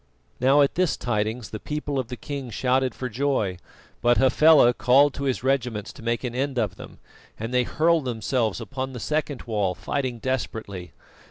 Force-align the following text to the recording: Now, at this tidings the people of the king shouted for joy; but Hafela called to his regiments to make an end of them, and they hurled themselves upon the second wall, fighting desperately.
Now, 0.39 0.63
at 0.63 0.73
this 0.73 0.97
tidings 0.97 1.51
the 1.51 1.59
people 1.59 1.99
of 1.99 2.07
the 2.07 2.17
king 2.17 2.49
shouted 2.49 2.95
for 2.95 3.07
joy; 3.07 3.57
but 4.01 4.17
Hafela 4.17 4.73
called 4.73 5.13
to 5.13 5.25
his 5.25 5.43
regiments 5.43 5.93
to 5.93 6.01
make 6.01 6.23
an 6.23 6.33
end 6.33 6.57
of 6.57 6.75
them, 6.75 6.97
and 7.39 7.53
they 7.53 7.61
hurled 7.65 8.05
themselves 8.05 8.59
upon 8.59 8.93
the 8.93 8.99
second 8.99 9.43
wall, 9.43 9.75
fighting 9.75 10.17
desperately. 10.17 10.93